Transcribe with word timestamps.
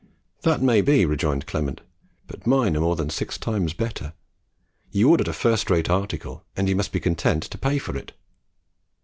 "That 0.41 0.63
may 0.63 0.81
be;" 0.81 1.05
rejoined 1.05 1.45
Clement, 1.45 1.81
"but 2.25 2.47
mine 2.47 2.75
are 2.75 2.79
more 2.79 2.95
than 2.95 3.11
six 3.11 3.37
times 3.37 3.73
better. 3.73 4.13
You 4.89 5.11
ordered 5.11 5.27
a 5.27 5.31
first 5.31 5.69
rate 5.69 5.91
article, 5.91 6.43
and 6.57 6.67
you 6.67 6.75
must 6.75 6.91
be 6.91 6.99
content 6.99 7.43
to 7.43 7.57
pay 7.59 7.77
for 7.77 7.95
it." 7.95 8.11